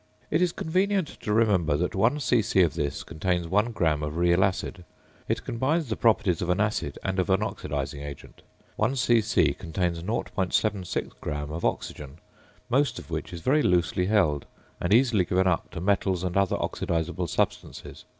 [0.31, 2.59] It is convenient to remember that one c.c.
[2.63, 4.83] of this contains 1 gram of real acid.
[5.27, 8.41] It combines the properties of an acid and of an oxidising agent.
[8.77, 9.53] One c.c.
[9.53, 12.17] contains 0.76 gram of oxygen,
[12.67, 14.47] most of which is very loosely held,
[14.79, 18.05] and easily given up to metals and other oxidisable substances.